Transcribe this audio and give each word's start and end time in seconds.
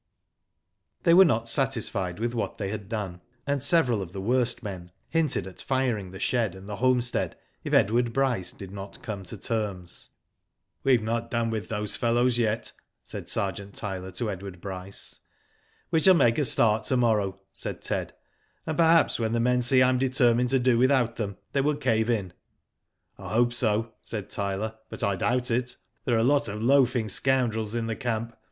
They 1.03 1.13
were 1.13 1.23
not 1.25 1.47
satisfied 1.47 2.17
with 2.17 2.33
what 2.33 2.57
they 2.57 2.69
had 2.69 2.89
done, 2.89 3.21
and 3.45 3.61
several 3.61 4.01
of 4.01 4.13
the 4.13 4.19
worst 4.19 4.63
men 4.63 4.89
hinted 5.09 5.45
at 5.45 5.61
firing 5.61 6.09
the 6.09 6.19
shed 6.19 6.55
and 6.55 6.67
the 6.67 6.77
homestead 6.77 7.37
if 7.63 7.71
Edward 7.71 8.11
Bryce 8.11 8.51
did 8.51 8.71
not 8.71 9.03
come 9.03 9.23
to 9.25 9.37
terms. 9.37 10.09
We've 10.83 11.03
not 11.03 11.29
done 11.29 11.51
with 11.51 11.69
those 11.69 11.95
fellows 11.95 12.39
yet," 12.39 12.71
said 13.03 13.29
Sergeant 13.29 13.75
Tyler 13.75 14.09
to 14.13 14.31
Edward 14.31 14.59
Bryce. 14.59 15.19
*' 15.53 15.91
We 15.91 15.99
shall 15.99 16.15
make 16.15 16.39
a 16.39 16.45
start 16.45 16.83
to 16.85 16.97
morrow," 16.97 17.39
said 17.53 17.81
Ted, 17.83 18.15
''and 18.65 18.77
perhaps 18.77 19.19
when 19.19 19.33
the 19.33 19.39
men 19.39 19.61
see 19.61 19.83
I 19.83 19.89
am 19.89 19.99
determined 19.99 20.49
to 20.49 20.57
do 20.59 20.79
without 20.79 21.17
them, 21.17 21.37
they 21.51 21.61
will 21.61 21.75
cave 21.77 22.09
in."" 22.09 22.33
I 23.19 23.35
hope 23.35 23.53
so," 23.53 23.93
said 24.01 24.31
Tyler, 24.31 24.79
*' 24.81 24.89
but 24.89 25.03
I 25.03 25.15
doubt 25.15 25.51
it. 25.51 25.77
There 26.05 26.15
are 26.15 26.17
a 26.17 26.23
lot 26.23 26.47
of 26.47 26.59
loafing 26.63 27.07
scoundrels 27.07 27.75
in 27.75 27.85
the 27.85 27.95
camp. 27.95 28.35